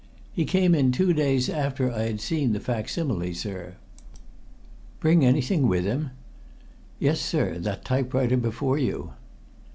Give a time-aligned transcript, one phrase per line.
[0.33, 3.75] "He came in two days after I'd seen the facsimile, sir."
[4.99, 6.09] "Bring anything with him?"
[6.97, 9.13] "Yes, sir, that typewriter before you."